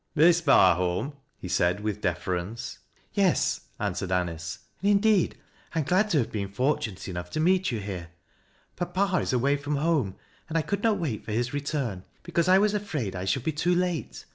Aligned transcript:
"Miss 0.15 0.41
Barholm?" 0.41 1.13
he 1.37 1.47
said 1.47 1.79
with 1.81 2.01
deference." 2.01 2.79
Yes," 3.13 3.67
answered 3.79 4.09
Anice." 4.11 4.57
And 4.81 4.89
indeed 4.89 5.37
I 5.75 5.77
a,m 5.79 5.85
glad 5.87 6.09
to 6.09 6.17
liave 6.17 6.31
been 6.31 6.47
fortunate 6.47 7.07
enough 7.07 7.29
to 7.29 7.39
meet 7.39 7.69
you 7.71 7.79
here. 7.79 8.07
Papa 8.75 9.17
is 9.21 9.31
away 9.31 9.57
from 9.57 9.75
home, 9.75 10.15
and 10.49 10.57
I 10.57 10.63
could 10.63 10.81
not 10.81 10.97
wait 10.97 11.23
for 11.23 11.33
his 11.33 11.53
return, 11.53 12.03
because 12.23 12.47
1 12.47 12.59
was 12.59 12.73
afraid 12.73 13.15
I 13.15 13.25
should 13.25 13.43
be 13.43 13.51
too 13.51 13.75
late. 13.75 14.25